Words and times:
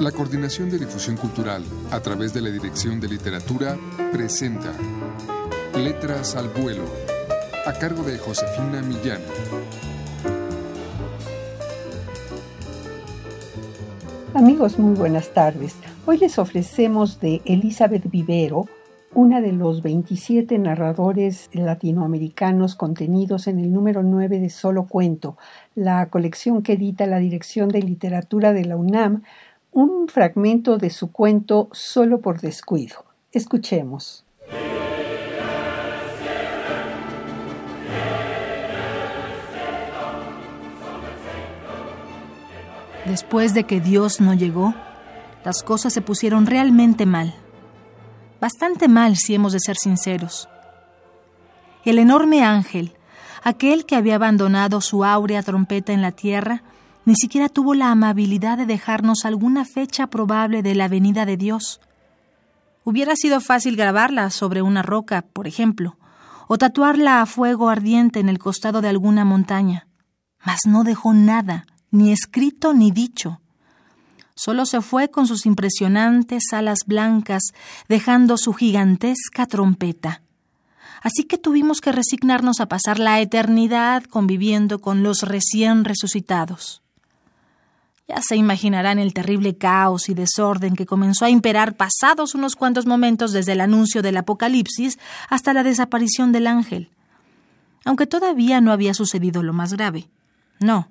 La 0.00 0.12
Coordinación 0.12 0.68
de 0.68 0.78
Difusión 0.78 1.16
Cultural, 1.16 1.64
a 1.90 2.00
través 2.00 2.34
de 2.34 2.42
la 2.42 2.50
Dirección 2.50 3.00
de 3.00 3.08
Literatura, 3.08 3.78
presenta 4.12 4.70
Letras 5.74 6.36
al 6.36 6.50
Vuelo, 6.50 6.84
a 7.64 7.72
cargo 7.72 8.02
de 8.02 8.18
Josefina 8.18 8.82
Millán. 8.82 9.22
Amigos, 14.34 14.78
muy 14.78 14.94
buenas 14.94 15.32
tardes. 15.32 15.74
Hoy 16.04 16.18
les 16.18 16.38
ofrecemos 16.38 17.18
de 17.18 17.40
Elizabeth 17.46 18.10
Vivero, 18.10 18.68
una 19.14 19.40
de 19.40 19.52
los 19.52 19.80
27 19.80 20.58
narradores 20.58 21.48
latinoamericanos 21.54 22.74
contenidos 22.74 23.46
en 23.46 23.60
el 23.60 23.72
número 23.72 24.02
9 24.02 24.40
de 24.40 24.50
Solo 24.50 24.86
Cuento, 24.86 25.38
la 25.74 26.10
colección 26.10 26.62
que 26.62 26.74
edita 26.74 27.06
la 27.06 27.16
Dirección 27.16 27.70
de 27.70 27.80
Literatura 27.80 28.52
de 28.52 28.66
la 28.66 28.76
UNAM, 28.76 29.22
un 29.76 30.08
fragmento 30.08 30.78
de 30.78 30.88
su 30.88 31.12
cuento 31.12 31.68
Solo 31.70 32.22
por 32.22 32.40
descuido. 32.40 33.04
Escuchemos. 33.30 34.24
Después 43.04 43.52
de 43.52 43.64
que 43.64 43.82
Dios 43.82 44.18
no 44.18 44.32
llegó, 44.32 44.74
las 45.44 45.62
cosas 45.62 45.92
se 45.92 46.00
pusieron 46.00 46.46
realmente 46.46 47.04
mal. 47.04 47.34
Bastante 48.40 48.88
mal 48.88 49.16
si 49.16 49.34
hemos 49.34 49.52
de 49.52 49.60
ser 49.60 49.76
sinceros. 49.76 50.48
El 51.84 51.98
enorme 51.98 52.42
ángel, 52.42 52.94
aquel 53.44 53.84
que 53.84 53.96
había 53.96 54.14
abandonado 54.14 54.80
su 54.80 55.04
áurea 55.04 55.42
trompeta 55.42 55.92
en 55.92 56.00
la 56.00 56.12
tierra, 56.12 56.62
ni 57.06 57.14
siquiera 57.14 57.48
tuvo 57.48 57.74
la 57.74 57.92
amabilidad 57.92 58.58
de 58.58 58.66
dejarnos 58.66 59.24
alguna 59.24 59.64
fecha 59.64 60.08
probable 60.08 60.62
de 60.62 60.74
la 60.74 60.88
venida 60.88 61.24
de 61.24 61.36
Dios. 61.36 61.80
Hubiera 62.82 63.14
sido 63.14 63.40
fácil 63.40 63.76
grabarla 63.76 64.28
sobre 64.30 64.60
una 64.60 64.82
roca, 64.82 65.22
por 65.22 65.46
ejemplo, 65.46 65.96
o 66.48 66.58
tatuarla 66.58 67.22
a 67.22 67.26
fuego 67.26 67.68
ardiente 67.68 68.18
en 68.18 68.28
el 68.28 68.40
costado 68.40 68.80
de 68.80 68.88
alguna 68.88 69.24
montaña, 69.24 69.86
mas 70.44 70.66
no 70.66 70.82
dejó 70.82 71.14
nada, 71.14 71.66
ni 71.92 72.10
escrito 72.10 72.74
ni 72.74 72.90
dicho. 72.90 73.40
Solo 74.34 74.66
se 74.66 74.80
fue 74.80 75.08
con 75.08 75.28
sus 75.28 75.46
impresionantes 75.46 76.52
alas 76.52 76.80
blancas, 76.86 77.52
dejando 77.88 78.36
su 78.36 78.52
gigantesca 78.52 79.46
trompeta. 79.46 80.22
Así 81.02 81.22
que 81.22 81.38
tuvimos 81.38 81.80
que 81.80 81.92
resignarnos 81.92 82.60
a 82.60 82.66
pasar 82.66 82.98
la 82.98 83.20
eternidad 83.20 84.02
conviviendo 84.02 84.80
con 84.80 85.04
los 85.04 85.22
recién 85.22 85.84
resucitados. 85.84 86.82
Ya 88.08 88.22
se 88.22 88.36
imaginarán 88.36 89.00
el 89.00 89.12
terrible 89.12 89.56
caos 89.56 90.08
y 90.08 90.14
desorden 90.14 90.76
que 90.76 90.86
comenzó 90.86 91.24
a 91.24 91.30
imperar 91.30 91.76
pasados 91.76 92.36
unos 92.36 92.54
cuantos 92.54 92.86
momentos 92.86 93.32
desde 93.32 93.52
el 93.52 93.60
anuncio 93.60 94.00
del 94.00 94.16
Apocalipsis 94.16 94.98
hasta 95.28 95.52
la 95.52 95.64
desaparición 95.64 96.30
del 96.30 96.46
ángel. 96.46 96.90
Aunque 97.84 98.06
todavía 98.06 98.60
no 98.60 98.70
había 98.70 98.94
sucedido 98.94 99.42
lo 99.42 99.52
más 99.52 99.72
grave. 99.72 100.08
No. 100.60 100.88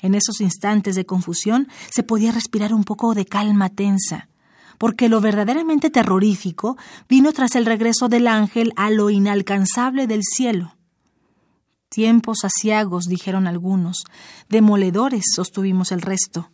En 0.00 0.14
esos 0.14 0.40
instantes 0.40 0.96
de 0.96 1.06
confusión 1.06 1.68
se 1.90 2.02
podía 2.02 2.32
respirar 2.32 2.74
un 2.74 2.82
poco 2.82 3.14
de 3.14 3.26
calma 3.26 3.68
tensa, 3.68 4.28
porque 4.76 5.08
lo 5.08 5.20
verdaderamente 5.20 5.88
terrorífico 5.88 6.76
vino 7.08 7.32
tras 7.32 7.54
el 7.54 7.66
regreso 7.66 8.08
del 8.08 8.26
ángel 8.26 8.72
a 8.74 8.90
lo 8.90 9.10
inalcanzable 9.10 10.08
del 10.08 10.22
cielo. 10.24 10.74
Tiempos 11.90 12.44
asiagos, 12.44 13.06
dijeron 13.06 13.48
algunos, 13.48 14.04
demoledores, 14.48 15.24
sostuvimos 15.34 15.90
el 15.90 16.02
resto. 16.02 16.52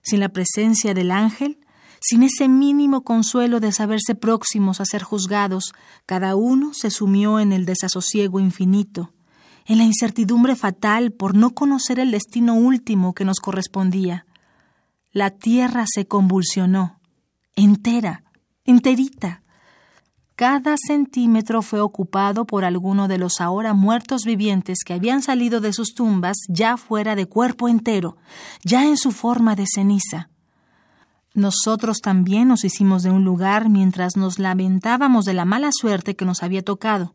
Sin 0.00 0.20
la 0.20 0.28
presencia 0.28 0.94
del 0.94 1.10
ángel, 1.10 1.58
sin 2.00 2.22
ese 2.22 2.46
mínimo 2.46 3.02
consuelo 3.02 3.58
de 3.58 3.72
saberse 3.72 4.14
próximos 4.14 4.80
a 4.80 4.84
ser 4.84 5.02
juzgados, 5.02 5.72
cada 6.06 6.36
uno 6.36 6.72
se 6.72 6.90
sumió 6.90 7.40
en 7.40 7.52
el 7.52 7.66
desasosiego 7.66 8.38
infinito, 8.38 9.12
en 9.66 9.78
la 9.78 9.84
incertidumbre 9.84 10.54
fatal 10.54 11.10
por 11.10 11.34
no 11.34 11.54
conocer 11.54 11.98
el 11.98 12.12
destino 12.12 12.54
último 12.54 13.12
que 13.12 13.24
nos 13.24 13.40
correspondía. 13.40 14.24
La 15.10 15.30
tierra 15.30 15.84
se 15.92 16.06
convulsionó, 16.06 17.00
entera, 17.56 18.22
enterita, 18.64 19.42
cada 20.36 20.74
centímetro 20.76 21.62
fue 21.62 21.80
ocupado 21.80 22.44
por 22.44 22.64
alguno 22.64 23.06
de 23.06 23.18
los 23.18 23.40
ahora 23.40 23.72
muertos 23.72 24.24
vivientes 24.24 24.78
que 24.84 24.94
habían 24.94 25.22
salido 25.22 25.60
de 25.60 25.72
sus 25.72 25.94
tumbas 25.94 26.36
ya 26.48 26.76
fuera 26.76 27.14
de 27.14 27.26
cuerpo 27.26 27.68
entero, 27.68 28.16
ya 28.64 28.84
en 28.84 28.96
su 28.96 29.12
forma 29.12 29.54
de 29.54 29.66
ceniza. 29.72 30.30
Nosotros 31.34 32.00
también 32.00 32.48
nos 32.48 32.64
hicimos 32.64 33.04
de 33.04 33.10
un 33.10 33.24
lugar 33.24 33.68
mientras 33.68 34.16
nos 34.16 34.40
lamentábamos 34.40 35.24
de 35.24 35.34
la 35.34 35.44
mala 35.44 35.70
suerte 35.72 36.16
que 36.16 36.24
nos 36.24 36.42
había 36.42 36.62
tocado. 36.62 37.14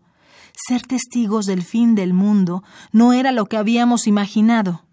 Ser 0.68 0.84
testigos 0.84 1.46
del 1.46 1.64
fin 1.64 1.96
del 1.96 2.14
mundo 2.14 2.64
no 2.92 3.12
era 3.12 3.34
lo 3.34 3.48
que 3.48 3.58
habíamos 3.58 4.08
imaginado. 4.08 4.86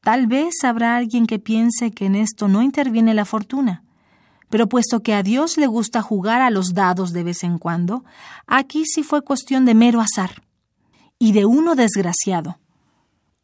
Tal 0.00 0.26
vez 0.26 0.64
habrá 0.64 0.96
alguien 0.96 1.26
que 1.26 1.38
piense 1.38 1.90
que 1.90 2.06
en 2.06 2.16
esto 2.16 2.48
no 2.48 2.62
interviene 2.62 3.14
la 3.14 3.24
fortuna. 3.24 3.84
Pero 4.52 4.68
puesto 4.68 5.02
que 5.02 5.14
a 5.14 5.22
Dios 5.22 5.56
le 5.56 5.66
gusta 5.66 6.02
jugar 6.02 6.42
a 6.42 6.50
los 6.50 6.74
dados 6.74 7.14
de 7.14 7.24
vez 7.24 7.42
en 7.42 7.56
cuando, 7.56 8.04
aquí 8.46 8.84
sí 8.84 9.02
fue 9.02 9.24
cuestión 9.24 9.64
de 9.64 9.72
mero 9.72 10.02
azar. 10.02 10.42
Y 11.18 11.32
de 11.32 11.46
uno 11.46 11.74
desgraciado. 11.74 12.58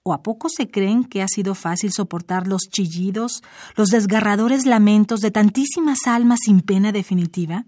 ¿O 0.03 0.13
a 0.13 0.23
poco 0.23 0.51
se 0.51 0.69
creen 0.69 1.05
que 1.05 1.23
ha 1.23 1.27
sido 1.29 1.55
fácil 1.55 1.93
soportar 1.93 2.47
los 2.47 2.65
chillidos, 2.71 3.43
los 3.75 3.89
desgarradores 3.89 4.67
lamentos 4.67 5.21
de 5.21 5.31
tantísimas 5.31 6.01
almas 6.05 6.41
sin 6.45 6.61
pena 6.61 6.93
definitiva? 6.93 7.65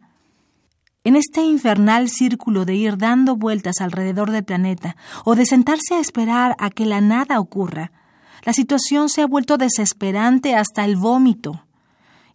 En 1.02 1.16
este 1.16 1.40
infernal 1.40 2.10
círculo 2.10 2.66
de 2.66 2.74
ir 2.74 2.98
dando 2.98 3.36
vueltas 3.36 3.80
alrededor 3.80 4.32
del 4.32 4.44
planeta 4.44 4.96
o 5.24 5.34
de 5.34 5.46
sentarse 5.46 5.94
a 5.94 6.00
esperar 6.00 6.56
a 6.58 6.68
que 6.68 6.84
la 6.84 7.00
nada 7.00 7.40
ocurra, 7.40 7.90
la 8.44 8.52
situación 8.52 9.08
se 9.08 9.22
ha 9.22 9.26
vuelto 9.26 9.56
desesperante 9.56 10.56
hasta 10.56 10.84
el 10.84 10.96
vómito. 10.96 11.64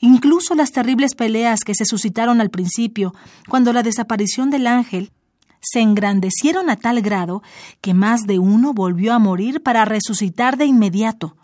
Incluso 0.05 0.53
las 0.53 0.71
terribles 0.71 1.15
peleas 1.15 1.61
que 1.65 1.73
se 1.73 1.83
suscitaron 1.83 2.39
al 2.39 2.51
principio, 2.51 3.15
cuando 3.49 3.73
la 3.73 3.81
desaparición 3.81 4.51
del 4.51 4.67
ángel, 4.67 5.11
se 5.59 5.81
engrandecieron 5.81 6.69
a 6.69 6.75
tal 6.75 7.01
grado 7.01 7.41
que 7.81 7.95
más 7.95 8.27
de 8.27 8.37
uno 8.37 8.71
volvió 8.71 9.13
a 9.13 9.19
morir 9.19 9.63
para 9.63 9.83
resucitar 9.83 10.57
de 10.57 10.67
inmediato. 10.67 11.35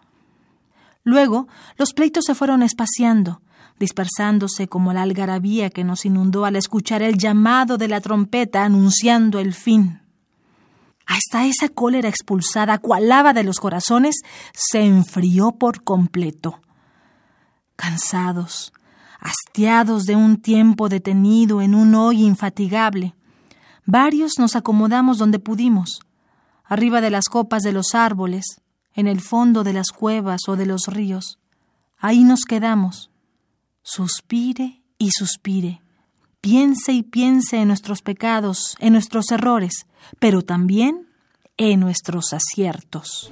Luego, 1.03 1.47
los 1.75 1.93
pleitos 1.93 2.25
se 2.25 2.35
fueron 2.35 2.61
espaciando, 2.61 3.41
dispersándose 3.79 4.67
como 4.67 4.93
la 4.93 5.01
algarabía 5.01 5.71
que 5.71 5.83
nos 5.83 6.05
inundó 6.05 6.45
al 6.45 6.55
escuchar 6.55 7.01
el 7.01 7.17
llamado 7.17 7.79
de 7.79 7.87
la 7.87 7.99
trompeta 7.99 8.63
anunciando 8.63 9.39
el 9.39 9.55
fin. 9.55 10.01
Hasta 11.07 11.47
esa 11.47 11.67
cólera 11.67 12.09
expulsada 12.09 12.77
cual 12.77 13.07
lava 13.07 13.33
de 13.33 13.43
los 13.43 13.59
corazones 13.59 14.17
se 14.53 14.81
enfrió 14.85 15.53
por 15.53 15.83
completo 15.83 16.59
cansados, 17.81 18.73
hastiados 19.19 20.05
de 20.05 20.15
un 20.15 20.37
tiempo 20.39 20.87
detenido 20.87 21.63
en 21.63 21.73
un 21.73 21.95
hoy 21.95 22.21
infatigable. 22.21 23.15
Varios 23.87 24.33
nos 24.37 24.55
acomodamos 24.55 25.17
donde 25.17 25.39
pudimos, 25.39 25.99
arriba 26.63 27.01
de 27.01 27.09
las 27.09 27.25
copas 27.25 27.63
de 27.63 27.73
los 27.73 27.95
árboles, 27.95 28.61
en 28.93 29.07
el 29.07 29.19
fondo 29.19 29.63
de 29.63 29.73
las 29.73 29.87
cuevas 29.87 30.41
o 30.47 30.55
de 30.55 30.67
los 30.67 30.85
ríos. 30.85 31.39
Ahí 31.97 32.23
nos 32.23 32.41
quedamos. 32.41 33.09
Suspire 33.81 34.83
y 34.99 35.09
suspire. 35.11 35.81
Piense 36.39 36.93
y 36.93 37.01
piense 37.01 37.61
en 37.61 37.67
nuestros 37.67 38.03
pecados, 38.03 38.75
en 38.79 38.93
nuestros 38.93 39.31
errores, 39.31 39.87
pero 40.19 40.43
también 40.43 41.07
en 41.57 41.79
nuestros 41.79 42.31
aciertos. 42.33 43.31